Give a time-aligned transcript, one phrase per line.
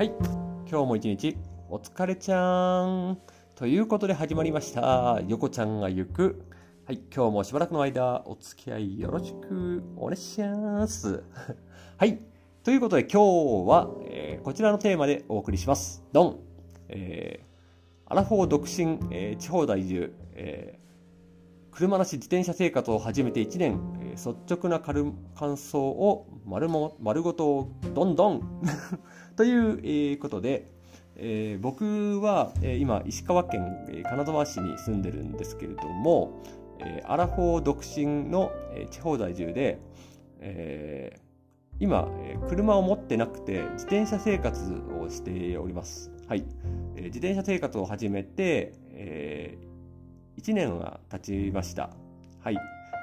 [0.00, 0.14] はい。
[0.66, 1.36] 今日も一日
[1.68, 3.18] お疲れちゃーん。
[3.54, 5.20] ということで始まりました。
[5.28, 6.42] 横ちゃんが行く。
[6.86, 7.02] はい。
[7.14, 9.82] 今日もしばらくの間お付き合いよろしく。
[9.96, 11.22] お願いします。
[11.98, 12.18] はい。
[12.64, 16.02] ということで今日は、えー、こちらのテーマでお送りします。
[16.12, 16.38] ドン、
[16.88, 20.80] えー、アラフォー独身、えー、地方在住、え、
[21.72, 28.62] 車なし自転車生活を始めて1年、え、率直な感想を丸も丸ごとどんどん。
[29.40, 30.66] ということで、
[31.16, 36.42] えー、僕は、今石川県金沢市に住んでるんですけれども、
[36.78, 38.52] えアラフォー独身の、
[38.90, 39.78] 地方在住で、
[40.40, 41.20] えー、
[41.78, 42.06] 今、
[42.50, 46.12] 車を持ってなくて自転車生活をしております。
[46.28, 46.44] はい。
[46.96, 51.88] 自転車生活を始めて、えー、1年が経ちました。
[52.40, 52.58] はい。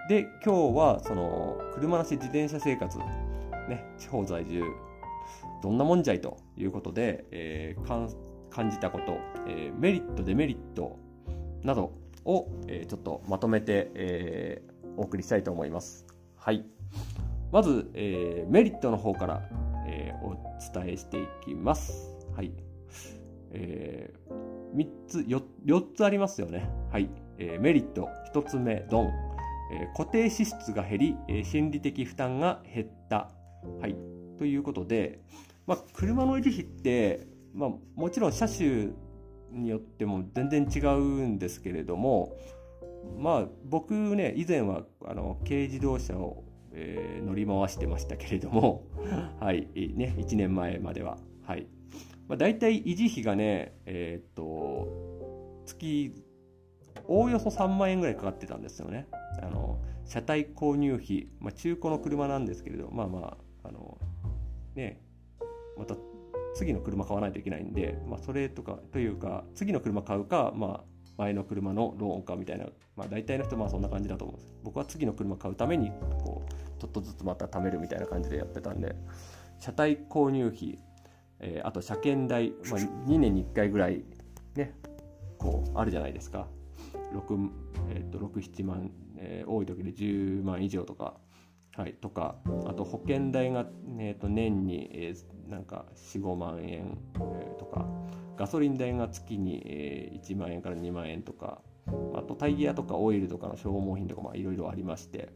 [0.08, 2.96] で、今日はその車なし自転車生活、
[3.68, 4.62] ね、地方在住
[5.62, 7.84] どんなもんじゃいということで、えー、
[8.50, 10.98] 感じたこと、えー、メリット、デメリット
[11.64, 11.94] など
[12.26, 16.06] を、えー、ちょっとまとめて、えー、お送りしたいと思います。
[16.36, 16.66] はい。
[17.52, 19.42] まず、えー、メリットの方から、
[19.88, 20.36] えー、お
[20.74, 22.18] 伝えしていきます。
[22.36, 22.52] はい。
[23.52, 26.70] えー、3つ4、4つありますよね。
[26.92, 27.10] はい。
[27.38, 29.12] えー、メリット、1つ目、ドン。
[29.70, 33.32] えー、固定支出が減り、えー、心理的負担が減った。
[33.82, 33.96] はい。
[34.38, 35.20] ということで、
[35.68, 38.90] まあ、車の維持費って、まあ、もちろん車種
[39.52, 42.36] によっても全然違うんですけれども、
[43.18, 48.88] まあ、僕ね以前はあの軽自動車を、えー、乗り回してましたけれども、
[49.40, 51.18] はいね、1年前までは。
[51.44, 51.68] はい
[52.28, 56.14] まあ、大体維持費がね、えー、っと月
[57.08, 59.08] おおよそ3万円ぐらいかかってたんですよね。
[59.42, 63.98] あの車体購入費、まあ、中古の車なんですけれどまあまああの
[64.76, 65.02] ね
[65.78, 65.96] また
[66.56, 72.66] 次の車買わないといけないんで、まあ、それとかというか次の車買うか、まあ、前の車のローンかみたいな、
[72.96, 74.54] まあ、大体の人はそんな感じだと思うんです。
[74.64, 75.92] 僕は次の車買うために
[76.24, 78.96] こうちょっとずつまた貯めるみたいな感じでやってたんで
[79.60, 80.80] 車体購入費、
[81.40, 84.04] えー、あと車検代、まあ、2年に1回ぐらい
[84.56, 84.74] ね
[85.38, 86.48] こうあるじゃないですか。
[87.14, 87.50] 6、
[87.90, 91.16] えー、と67万、えー、多い時で10万以上とか。
[91.78, 93.68] はい、とかあと保険代が、
[94.00, 97.86] えー、と年に、えー、なんか45万円、えー、とか
[98.36, 101.60] ガソリン代が月に、えー、1万円から2万円とか
[102.16, 105.30] あとタイヤとかオイルとかの消耗品とかいろいろありまして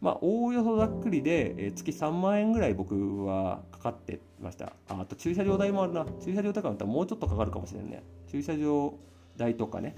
[0.00, 4.72] まあおおよそざっくりで、えー、月3万円ぐらい僕はかかってました。
[4.88, 6.06] あと駐車場代もあるな。
[6.24, 8.04] 駐車場とかだったらもうちょっとかかるかもしれないね。
[8.30, 8.94] 駐車場
[9.36, 9.96] 代とかね。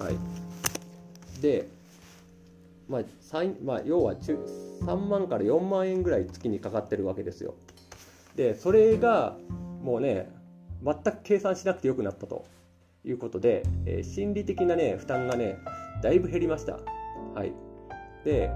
[0.00, 0.16] はい。
[1.40, 1.68] で
[2.88, 3.02] まあ、
[3.62, 4.16] まあ、要は
[4.82, 7.54] 3万から4万円ぐらい月にかかってるわけですよ。
[8.36, 9.36] でそれが
[9.82, 10.30] もうね
[10.82, 12.46] 全く計算しなくてよくなったと
[13.04, 15.58] いうことで、えー、心理的なね負担がね
[16.02, 16.78] だいぶ減りました。
[17.34, 17.52] はい、
[18.24, 18.50] で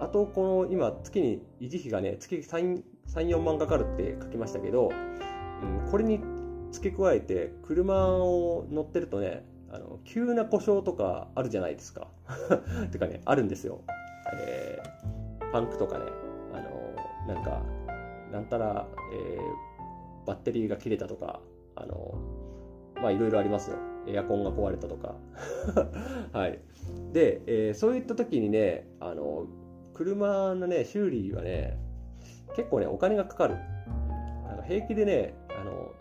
[0.00, 4.90] あとこの今月に維持費がね月34万かかるって書きましたけど、
[5.62, 6.20] うん、これに
[6.72, 9.44] 付け加えて車を乗ってるとね
[9.74, 12.06] あの急な故障とかあるじゃないですか。
[12.92, 13.80] てかね、あるんですよ。
[14.32, 14.93] えー、
[15.54, 16.06] パンクとかね、
[16.52, 16.58] あ
[17.28, 17.62] の、なんか、
[18.32, 21.38] なんたら、えー、バッテリーが切れたとか、
[21.76, 22.18] あの、
[22.96, 23.76] まあいろいろありますよ。
[24.08, 25.14] エアコンが壊れたとか。
[26.36, 26.58] はい。
[27.12, 29.46] で、えー、そういった時にね、あの、
[29.94, 31.78] 車のね、修理はね、
[32.56, 33.54] 結構ね、お金がかかる。
[34.48, 35.92] なんか平気でね、あの、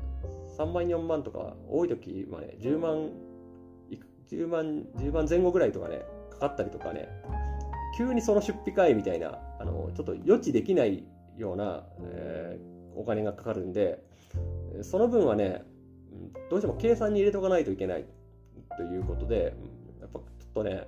[0.58, 3.12] 3万、4万とか、多い時はね、10万
[4.32, 7.08] 10万、10万前後ぐらいとかね、かかったりとかね、
[7.98, 11.04] 急にその出費かいみたいな、あの、ちょっと予知できない
[11.38, 14.04] ような、えー、お金がかかるんで、
[14.82, 15.64] その分はね、
[16.50, 18.06] どうしても計算に入れておかないといけない
[18.78, 19.56] ということで、
[20.02, 20.88] やっぱちょっとね、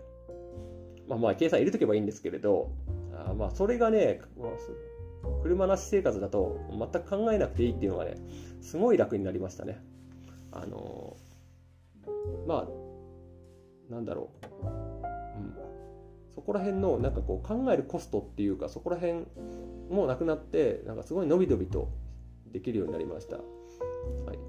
[1.07, 2.71] まあまあ計算入れとけばいいんですけれど、
[3.27, 4.21] あまあそれがね、
[5.43, 8.15] 車なし生活だと全く考えなくていいっていうのがね、
[8.61, 9.83] すごい楽になりましたね。
[10.51, 11.17] あの
[12.47, 15.64] まあなんだろう、うん、
[16.35, 19.25] そこら辺のなんかこう考えるコストっていうかそこら辺
[19.89, 21.89] もなくなってなんかすごい伸び伸びと
[22.51, 23.37] できるようになりました。
[23.37, 23.41] は
[24.33, 24.39] い、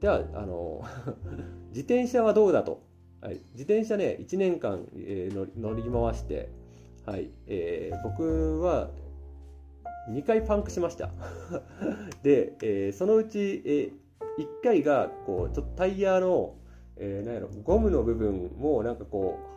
[0.00, 0.82] じゃあの
[1.70, 2.82] 自転車はどうだと、
[3.20, 6.50] はい、自転車ね1年間、えー、乗り回して、
[7.04, 7.30] はい。
[7.46, 8.90] えー、僕は
[10.10, 11.10] 2回パンクしました。
[12.22, 13.92] で、えー、そのうち、えー、
[14.38, 16.54] 1回がこうちょっとタイヤの
[16.96, 19.55] えー、なんやろゴムの部分もなんかこう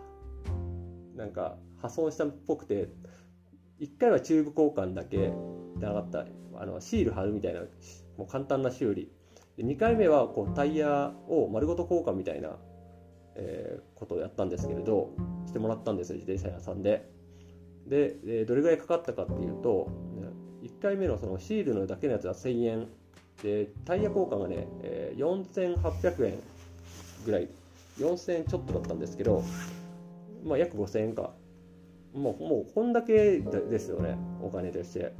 [1.19, 2.88] なんか破損したっぽくて
[3.81, 5.33] 1回はチューブ交換だけで
[5.81, 6.25] 上がった
[6.56, 7.60] あのシール貼るみたいな
[8.18, 9.12] もう簡単な修理。
[9.57, 12.57] で2回目はこうタイヤを丸ごと交換みたいな、
[13.36, 15.10] えー、ことをやったんですけれど
[15.45, 17.10] してもらったんですよ自転車屋さんで。
[17.86, 19.89] で、えどれぐらいかかったかっていうと
[20.63, 22.88] 1回目のそのシールのだけのやつは1000円。
[23.44, 26.39] でタイヤ交換がね、えー、4800円
[27.25, 27.50] ぐらい。
[28.00, 29.44] 4000円ちょっとだったんですけど
[30.44, 31.33] まあ約5000円か。
[32.13, 34.18] もうもうこんだけですよね。
[34.41, 35.13] お金として。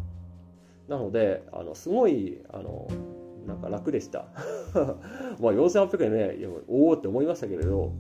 [0.88, 2.88] なのであのすごいあの
[3.46, 4.26] なんか楽でした。
[5.40, 7.92] まあ4800円ねおおって思いましたけれど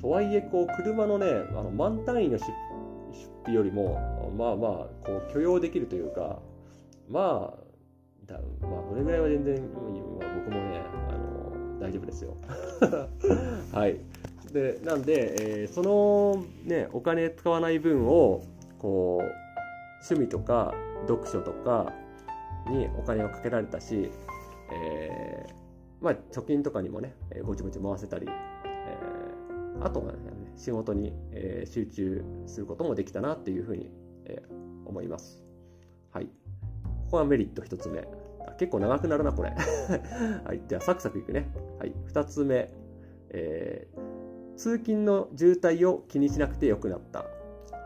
[0.00, 2.44] とはいえこう車のねあの満単位の出
[3.42, 3.94] 費よりも
[4.36, 4.70] まあまあ
[5.04, 6.40] こう許容できるというか
[7.08, 7.66] まあ
[8.26, 12.36] だまあこれぐらいは全然、まあ、僕もねあの大丈夫ですよ。
[13.72, 13.96] はい。
[14.52, 18.44] でなんで、えー、そのねお金使わない分を
[18.78, 19.24] こう
[20.08, 20.74] 趣味とか
[21.08, 21.92] 読書とか
[22.68, 24.10] にお金をかけられたし、
[24.72, 25.52] えー、
[26.00, 27.14] まあ貯金とかにもね
[27.44, 30.18] ぼちぼち回せたり、えー、あとはね
[30.56, 33.90] 仕事に、えー、集中することもできたなっていうふうに、
[34.24, 34.42] え、
[34.86, 35.42] 思います。
[36.12, 36.26] はい。
[36.26, 36.30] こ
[37.12, 38.06] こはメリット1つ目。
[38.58, 39.50] 結構長くなるな、これ。
[40.44, 40.62] はい。
[40.66, 41.48] じゃあ、サクサクいくね。
[41.78, 41.94] はい。
[42.08, 42.70] 2つ目。
[43.30, 44.00] えー、
[44.56, 47.24] 通勤の渋滞を気にしなくてよくなった。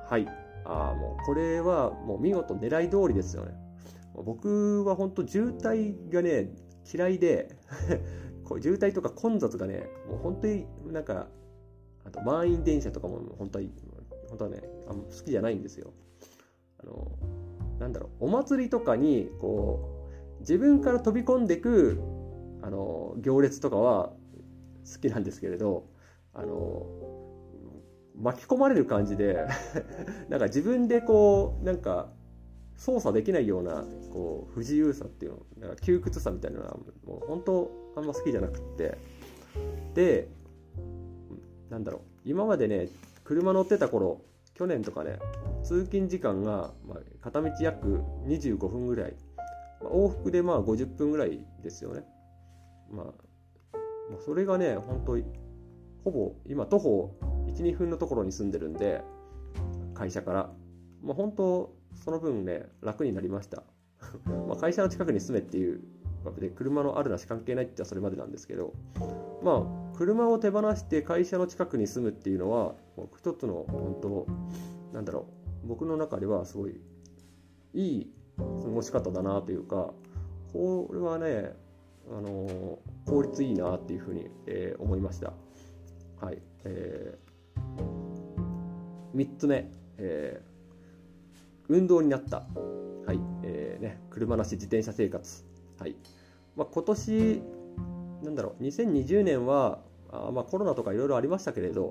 [0.08, 0.26] はい。
[0.64, 3.54] ああ、もう、これはもう見事狙い通りですよね。
[4.14, 6.50] 僕は本当渋滞がね、
[6.92, 7.56] 嫌いで
[8.60, 11.28] 渋滞とか混雑がね、もう本当になんか、
[12.04, 13.64] あと満員電車とかも本当は、
[14.28, 15.92] 本当はね、あ好きじゃないんですよ。
[16.78, 17.12] あの、
[17.78, 20.06] なんだろう、お祭りとかに、こ
[20.38, 22.00] う、自分から飛び込んでく、
[22.62, 24.12] あの、行列とかは
[24.92, 25.84] 好きなんですけれど、
[26.34, 26.86] あの、
[28.16, 29.46] 巻き込まれる感じで
[30.28, 32.10] なんか自分でこう、なんか、
[32.80, 38.96] 操作できないようなこう不自由さっていうのなんか窮屈さみたいなのはもう本当あんま好きじゃなくって。
[39.94, 40.28] で
[41.68, 42.00] なんだろう。
[42.24, 42.88] 今までね
[43.22, 44.22] 車乗ってた頃
[44.54, 45.18] 去年とかね
[45.62, 49.14] 通勤時間が、ま、片道約25分ぐらい、
[49.82, 52.04] 往復でまあ50分ぐらいですよね、
[52.90, 53.12] まあ、ま
[54.18, 55.16] あ、それがね本当
[56.04, 57.14] ほぼ今徒歩
[57.48, 59.02] 12分のところに住んでるんで
[59.94, 60.50] 会社から、
[61.02, 63.62] まあ、本当その分ね楽になりました。
[64.48, 65.82] ま会社の近くに住めっていう
[66.24, 68.72] わけで車のあるなし関係ないってそれまでなんですけど
[69.42, 74.26] まあ車を手放して会社の近くに住むっていうのはもう一つの本当
[74.94, 75.26] なんだろ
[75.64, 76.80] う僕の中ではすごい
[77.74, 79.92] いい過ごし方だなというか
[80.52, 81.54] これはね
[82.10, 85.32] あの効率いいなっていうふうに、えー、思いました。
[86.20, 92.44] はい、えー、3つ目、えー、運動になった。
[93.06, 95.44] はい、えーね、車なし自転車生活。
[95.78, 95.96] はい
[96.56, 97.42] まあ、今年
[98.22, 99.80] なんだろう2020年は
[100.12, 101.90] あ、まあ、コロナとかいろいろありましたけれど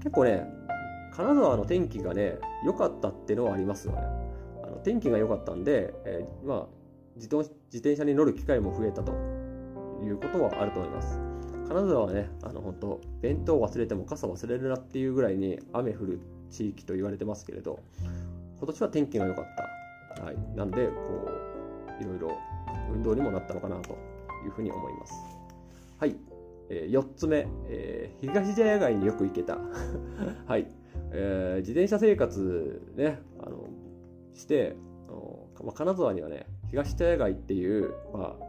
[0.00, 0.44] 結構ね
[1.14, 4.02] 金沢の天気がね良かったっていうのはありますよね。
[4.62, 6.66] あの天気が良かったんで、えー、まあ
[7.16, 7.48] 自自
[7.78, 9.12] 転車に乗る機会も増えたと
[10.04, 11.37] いうことはあると思います。
[11.68, 16.20] 金沢はねあの本当弁当忘れても傘忘れるなっていうぐらいに雨降る
[16.50, 17.80] 地域と言われてますけれど
[18.58, 19.44] 今年は天気が良かっ
[20.16, 21.28] たはいなんでこ
[22.00, 22.38] ういろいろ
[22.90, 23.92] 運動にもなったのかなと
[24.44, 25.12] いうふうに思います。
[25.98, 26.16] はい。
[26.70, 29.58] えー、4つ目、えー、東茶屋街によく行けた。
[30.46, 30.66] はい。
[31.12, 33.68] えー、自転車生活ね、あの、
[34.34, 34.76] して、
[35.08, 38.47] あのまあ、金沢にはね、東茶屋街っていう、まあ、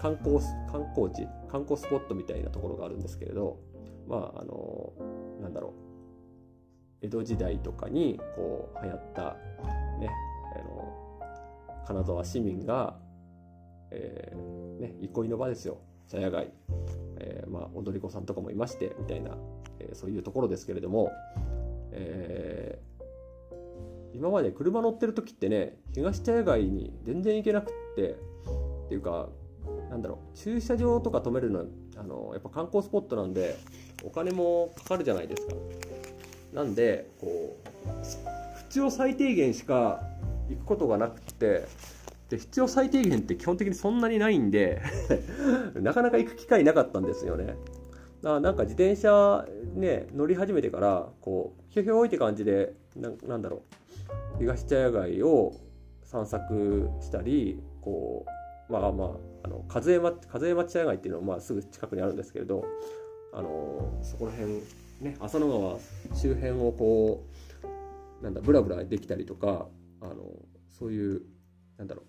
[0.00, 0.38] 観光、
[0.70, 3.58] 観光地、観光スポットみたいなところがあるんですけれど、
[4.08, 4.92] まあ、あの、
[5.40, 5.72] なんだろう、
[7.02, 9.36] 江戸時代とかに、こう、流行った、
[9.98, 10.10] ね、
[10.54, 11.20] あの、
[11.86, 12.98] 金沢市民が、
[13.90, 15.78] えー、ね、憩いの場ですよ。
[16.08, 16.50] 茶屋街。
[17.18, 19.36] えー、まあ、踊り子さんとかもいまして、みたいな、
[19.78, 21.10] えー、そういうところですけれども、
[21.92, 28.16] えー、今まで車乗ってる時ってね、東茶屋街に全然行けなくって、
[28.86, 29.28] っていうか、
[29.90, 31.64] なんだろう、駐車場とか止めるの、
[31.96, 33.56] あの、やっぱ観光スポットなんで、
[34.04, 35.54] お金もかかるじゃないですか。
[36.54, 40.00] なんで、こう、必要最低限しか
[40.48, 41.66] 行くことがなくて、
[42.30, 44.80] で必要最低限って基本的にそんなにないんで
[45.74, 47.56] なかなか行く機会なかったんですよね。
[48.22, 53.62] だなんか自転車ね乗り始めてからこうひょひょいって感じでななんだろ
[54.36, 55.54] う東茶屋街を
[56.04, 58.26] 散策したりこ
[58.68, 62.64] うまあまああの風江町風町茶屋街っていうのはまあすぐ近くにあるんですけれど
[63.32, 64.52] あのそこら辺
[65.00, 65.78] ね浅野川
[66.14, 67.26] 周辺をこ
[68.20, 69.66] うなんだブラブラできたりとか
[70.00, 70.16] あの
[70.68, 71.22] そういう
[71.78, 72.04] なんだろう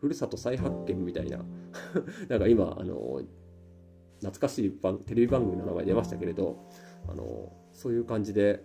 [0.00, 1.38] ふるさと再発見みたいな
[2.28, 3.22] なんか今あの
[4.18, 6.68] 懐かしい番テレビ番組の名前出ましたけれど
[7.08, 8.64] あのそういう感じで、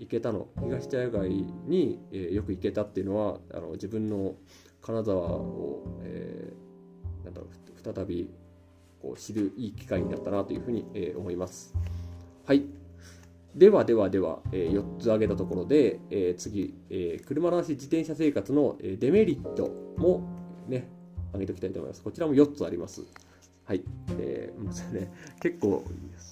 [0.00, 1.28] 行けたの東茶屋街
[1.66, 4.34] に、えー、よく行けたっていうのはあの自分の
[4.80, 6.69] 金沢を、えー、
[7.24, 8.30] なんだろう再び
[9.00, 11.74] こう知るいい機会になったなというふうに、え、思います。
[12.44, 12.64] はい。
[13.54, 20.22] ではではでは、えー、4つ挙げたところで、えー、次、えー、車の足自転車生活のデメリットも
[20.68, 20.88] ね、
[21.28, 22.02] 挙げておきたいと思います。
[22.02, 23.02] こちらも4つあります。
[23.64, 23.82] はい。
[24.18, 25.84] えー、まね、結構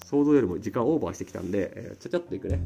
[0.05, 2.61] 想像よりも時間オーバーしてきたんで、えー、ちゃちゃっといくね。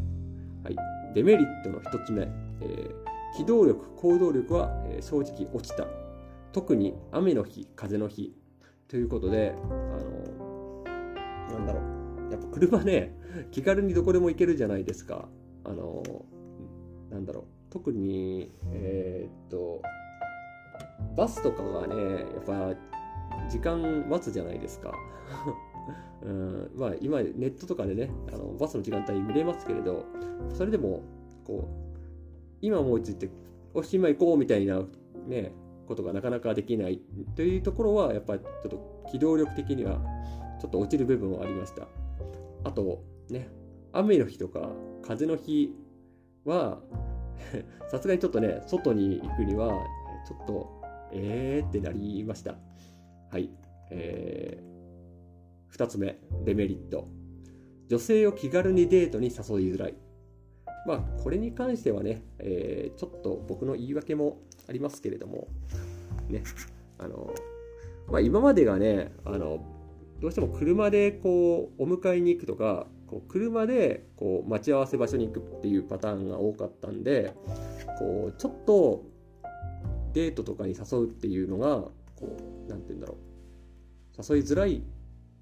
[0.64, 0.76] はい。
[1.16, 5.86] デメリットの1つ目、えー、機動力、行動力は、えー、正直落ちた。
[6.54, 8.34] 特に雨の日、風の日。
[8.88, 11.82] ということで、あの、なんだろ
[12.30, 12.32] う。
[12.32, 13.16] やっぱ車ね、
[13.52, 15.28] 気軽にどこでも行けるじゃないですか。
[15.64, 16.04] あの、
[17.10, 17.44] なんだろう。
[17.72, 19.82] 特に、えー、っと、
[21.18, 22.76] バスとかがね、やっぱ
[23.50, 24.94] 時間待つじゃないですか。
[26.22, 30.06] うんまあ、今、ネットとかでね、あのバスの時間帯見れますけれど、
[30.54, 31.02] それでも、
[31.46, 31.94] こう、
[32.62, 33.30] 今思いついて、
[33.74, 34.84] おしまい行こうみたいな、
[35.28, 35.52] ね、
[35.88, 37.02] ことがなかなかできない
[37.36, 40.00] というところは、やっぱりちょっと機動力的には、
[40.62, 41.88] ちょっと落ちる部分はありました。
[42.64, 43.50] あと、ね、
[43.92, 44.70] 雨の日とか
[45.02, 45.74] 風の日
[46.46, 46.82] は、
[47.90, 49.70] さすがにちょっとね、外に行くには、
[50.28, 52.56] ちょっと、えーってなりました。
[53.30, 53.50] はい。
[53.92, 57.08] えー、2つ目、デメリット。
[57.90, 59.96] 女性を気軽にデートに誘いづらい。
[60.86, 65.48] まあ、これに関してはね、えー、ちょっと僕の言い訳もありますけれども、
[66.30, 66.44] ね、
[66.98, 67.34] あの、
[68.10, 69.64] まあ、今までがね、あの、
[70.20, 77.34] どうしても車でこう、お迎えに行くとか、こう車でこう待ち合わせ場所に行くっていうパターンが多かったんで、
[78.00, 79.04] こう、ちょっと
[80.14, 81.92] デートとかに誘うっていうのが、こ
[82.22, 83.18] う、なんて言うんだろう。
[84.18, 84.84] 誘いづらい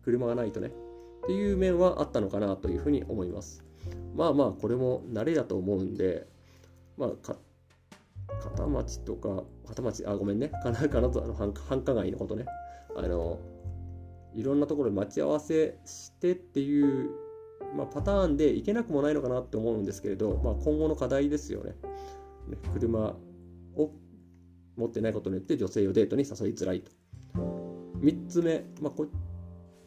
[0.04, 0.72] 車がないとね。
[1.24, 3.64] っていう面はあったのかなというふうに思います。
[4.16, 6.28] まあまあ、これも慣れだと思うんで、
[6.98, 7.36] まあ、
[8.40, 10.52] 片町とか、片町、あ、ごめんね。
[10.64, 12.46] 金沢の繁華街のことね。
[12.96, 13.40] あの、
[14.34, 17.10] いろんなところで待ち合わせしてっていう、
[17.76, 21.76] まあ、パターンでいけなくもないのかなって思うんですけれど、まあ、今後の課題ですよね。
[22.48, 23.16] ね車
[23.76, 23.92] を
[24.76, 26.92] 持ってないことによって女性をデートに誘いづらいと。
[28.00, 29.08] 3つ目、まあこ、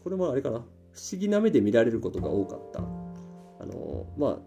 [0.03, 2.81] これもあれかな、不思議な目で見られることが多かった。
[2.81, 4.39] あのまあ、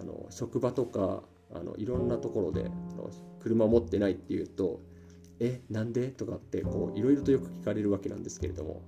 [0.00, 1.22] あの職場とか
[1.54, 2.70] あのいろんなところで
[3.40, 4.80] 車持ってないっていうと、
[5.40, 6.08] え、なんで？
[6.08, 8.82] とかっていろいろとよく聞かれるわけなんですけれども、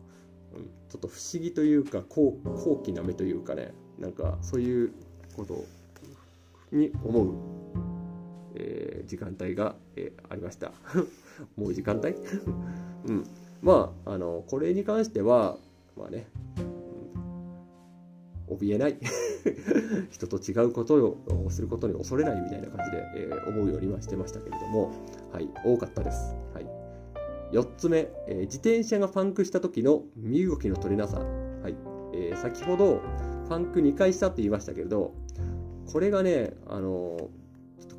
[0.54, 4.92] うん、ちょっと不思議というか高高貴な目というかね、なんかそういう
[5.36, 5.64] こと
[6.72, 7.34] に思う
[8.54, 10.72] えー、時間帯が、えー、ありました。
[11.56, 12.14] もう時間帯？
[13.06, 13.24] うん。
[13.62, 15.58] まあ、あの、これに関しては、
[15.96, 16.26] まあね、
[18.50, 18.98] 怯えない
[20.10, 24.92] 人と違うことをすることに恐れないみたいな感じで、えー、思うようにはしてましたけれども、
[25.32, 26.34] はい、多かったです。
[26.54, 26.66] はい。
[27.52, 31.18] 4つ目、えー、自転車がパンクした時の身動きの取れなさ。
[31.18, 31.74] はい。
[32.14, 33.00] えー、先ほど、
[33.48, 35.14] パンク2回したって言いましたけれど、
[35.92, 37.30] これがね、あの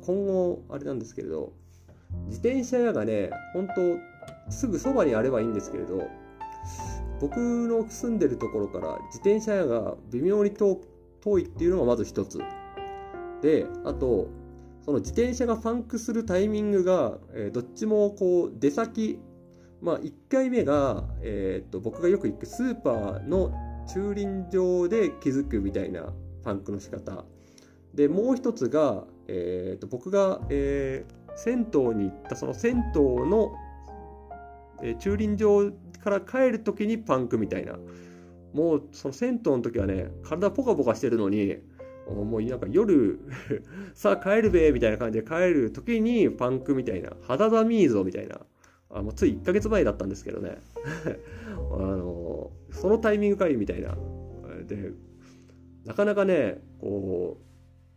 [0.06, 1.52] 今後、あれなんですけれど、
[2.26, 6.08] 自転車屋がね、本当すぐそばにあればいいんですけれど、
[7.22, 10.80] 僕の住んでるところから自転車屋が微妙に遠
[11.38, 12.40] いっていうのがまず一つ。
[13.40, 14.26] で、あと、
[14.84, 19.20] その自転車がパンクするタイミングが、えー、どっちもこう出先、
[19.80, 23.52] まあ1回目が、えー、っと僕がよく行くスーパーの
[23.86, 26.12] 駐輪場で気づくみたいな
[26.42, 27.24] パンクの仕方。
[27.94, 33.52] で、もう一つが、えー、と僕が、えー、銭湯に行ったその銭湯の、
[34.82, 35.70] え、駐輪場
[36.02, 37.78] から帰る時にパンクみたいな。
[38.52, 41.56] もうその銭湯の時はね体ポカポカしてるのに
[42.06, 43.18] もうなんか夜
[43.94, 47.12] さあ帰るべみたいな感じで帰る時にパンクみたいな。
[47.22, 48.40] 肌寒いぞみたいな。
[48.90, 50.58] あもうつい1ヶ月前だったんですけどね。
[51.72, 53.96] あのそのタイミングかいみたいな。
[54.66, 54.92] で
[55.84, 57.38] なかなかねこ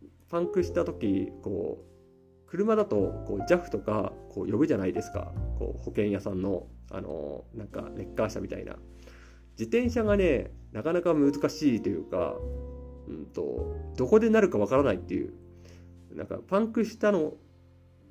[0.02, 5.32] うパンクした時こう車だとこう JAF とかこう呼ぶじゃないですか。
[5.58, 6.68] こう保険屋さんの。
[6.90, 8.76] あのなんかレッカー車みたいな。
[9.58, 12.34] 自転車がねなかなか難しいというか、
[13.08, 15.32] うんと、どこでなるかわからないっていう。
[16.14, 17.34] なんかパンクしたの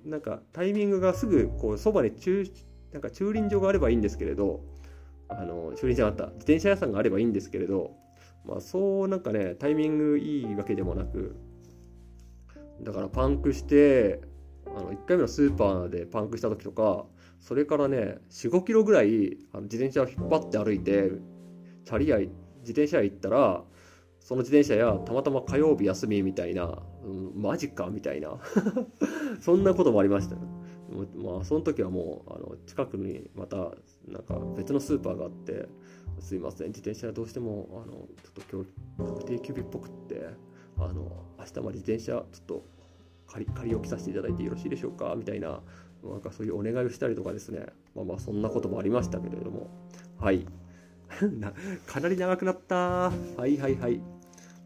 [0.03, 2.45] なんかタイミングがすぐこうそばに駐
[2.91, 4.61] なんか駐輪場があればいいんですけれど
[5.27, 6.25] あの駐輪場あった。
[6.25, 7.95] 自転車屋さんがあればいいんですけれど
[8.45, 11.35] まあそうなんかねタイミングいいわけでもなく
[12.81, 14.21] だからパンクして
[14.67, 17.05] あの1回目のスーパーでパンクした時とか
[17.39, 21.11] それからね45キロぐらいあの自転車を引っ張って歩いて
[21.85, 22.31] チャリ屋自
[22.71, 23.63] 転車屋行ったら
[24.19, 28.39] その自転車やたまたま火曜日休みみたいな、うん、マジかみたいな
[29.39, 30.41] そんなこともありましたよ、
[31.15, 33.57] まあその時はもうあの近くにまた
[34.07, 35.67] なんか別のスーパーがあって
[36.19, 38.65] すいません自転車どうしてもあのちょっと
[38.97, 40.27] 今日定休日っぽくって
[40.77, 42.65] あの明日まで自転車ちょっと
[43.27, 45.61] 仮仮置きさせていただいてよろしいでしょうかみたいな
[46.11, 47.67] なんかそういうお願いをしたりとかですね。
[47.95, 49.69] まあまあそんなこともありましたけれども。
[50.19, 50.45] はい。
[51.87, 52.75] かなり長くなった。
[52.75, 53.13] は
[53.47, 54.01] いはいはい。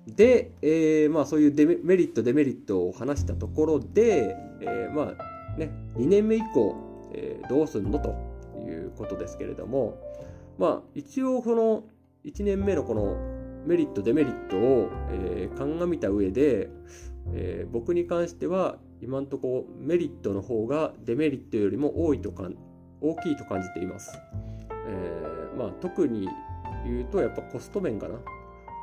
[0.08, 6.76] で、えー、まあそういうデメリットデメリットを話したところで、えー、まあね2年目以降、
[7.14, 8.16] えー、どうすんのと
[8.68, 9.98] いうことですけれども。
[10.58, 11.86] まあ一応この
[12.26, 13.16] 1年目のこの
[13.66, 16.70] メリットデメリットを、えー、鑑みた上で、
[17.34, 22.50] えー、僕に関しては今のとこメリットの方がデメリットよりも多いとか
[23.02, 24.12] 大きいと感じています。
[24.88, 26.28] えー、まあ、特に
[26.86, 28.16] 言うとやっぱコスト面かな。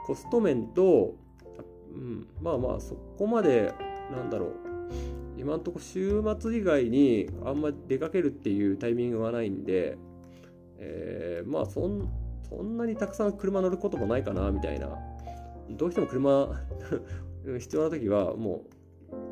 [0.07, 1.17] コスト面と、
[1.93, 3.75] うん、まあまあそこまで
[4.11, 4.53] なんだろう
[5.37, 9.99] 今のとこ週末以外にあんま出かけるっていうタイミングはないんで、
[10.79, 12.09] えー、まあそん
[12.49, 14.89] そんなにたくさん車乗ることもないかなみたいな
[15.71, 16.49] どうしても車
[17.59, 18.76] 必要な時はもう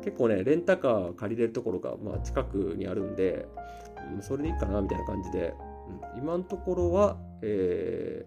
[0.05, 3.47] 結構ねレンタカー借りれるところがまあ近くにあるんで、
[4.13, 5.53] うん、それでいいかなみたいな感じで、
[6.13, 8.25] うん、今のところは、え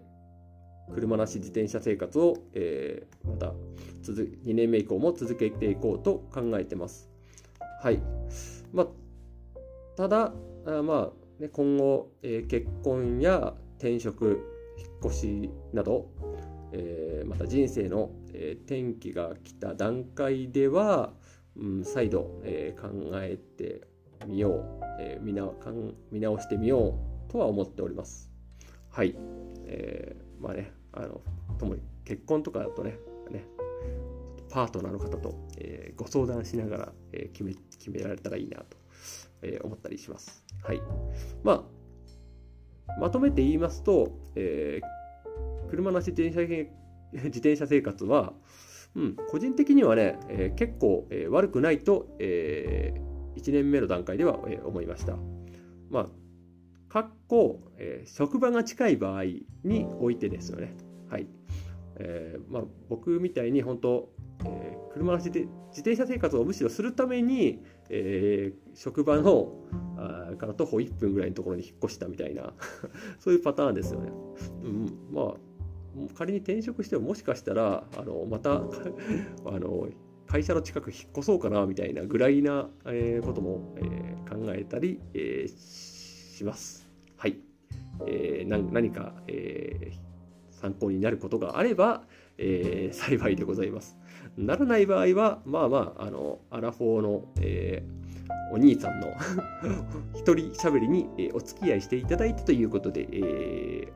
[0.89, 3.53] ー、車なし自転車生活を、えー、また
[4.01, 7.09] 続2年目以降も続けていこうと考えてます。
[7.81, 8.01] はい。
[8.73, 8.87] まあ、
[9.95, 10.33] ただ、
[10.65, 14.41] あまあ、ね、今後、えー、結婚や転職、
[14.77, 16.09] 引っ越しなど、
[16.73, 21.13] えー、また人生の、えー、転機が来た段階では、
[21.59, 23.81] うん、再度、えー、考えて
[24.27, 26.97] みよう、えー、見なかん見直してみよ
[27.27, 28.29] うとは思っております。
[28.89, 29.15] はい。
[29.65, 31.21] えー、まあね、あの、
[31.57, 32.97] ともに結婚とかだとね、
[33.29, 33.45] ね
[34.49, 38.77] パートナーの方と、えー、ご相談しながら、えー、決め決められたらいいなと、
[39.41, 40.43] えー、思ったりします。
[40.63, 40.81] はい。
[41.43, 41.69] ま
[42.87, 46.47] あ、まとめて言いますと、えー、車なし自転車
[47.13, 48.33] 自転車生活は、
[48.95, 55.15] うん、個人的にはね、えー、結構、えー、悪くないと、えー、1年目の段階では、えー、思いました。
[55.89, 56.07] まあ、
[56.89, 59.23] かっこ、えー、職場が近い場合
[59.63, 60.75] においてですよね。
[61.09, 61.27] はい。
[61.99, 64.09] えーまあ、僕みたいに本当、
[64.45, 69.53] えー、車なしで自転車生活をむしろするために、えー、職場の
[69.97, 72.53] あから徒歩1分ぐらいのところに引っ越したみたいな
[73.19, 74.11] そういうパターンですよね。
[74.63, 75.48] うん、まあ
[76.15, 78.55] 仮に転職してももしかしたらあのまた
[79.45, 79.87] あの
[80.29, 86.87] 会社の近く引っ越そうかなみたいなぐらいな、えー、ことも、えー、考えたり、えー、します。
[87.17, 87.37] はい。
[88.05, 89.91] えー、何か、え、
[90.51, 92.03] 参考になることがあれば、
[92.37, 93.97] え、幸いでございます。
[94.37, 97.83] ならない場合は、まあまあ、あの、アラフォーの、え、
[98.53, 99.07] お兄さんの
[100.13, 103.87] 一人喋りに、え、お付き合いしていただいてということで、えー、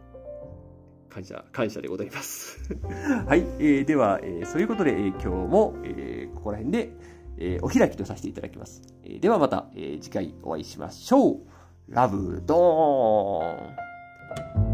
[1.13, 2.59] 感謝、感謝でございます
[3.27, 6.93] はい、えー、では、えー、そういうことで、えー、今日も、えー、ここら辺で、
[7.37, 8.81] えー、お開きとさせていただきます。
[9.03, 11.39] えー、ではまた、えー、次回お会いしましょう。
[11.89, 14.72] ラブドーン